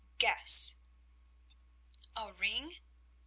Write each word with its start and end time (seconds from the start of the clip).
"Guess!" 0.17 0.77
"A 2.15 2.33
ring?" 2.33 2.73